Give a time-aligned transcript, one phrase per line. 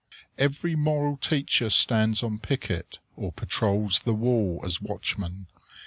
[0.39, 5.45] Every moral teacher stands on picket, or patrols the wall as watchman.